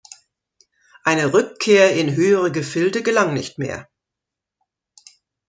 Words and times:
Eine 1.03 1.31
Rückkehr 1.31 1.95
in 1.95 2.15
höhere 2.15 2.51
Gefilde 2.51 3.03
gelang 3.03 3.35
nicht 3.35 3.59
mehr. 3.59 3.87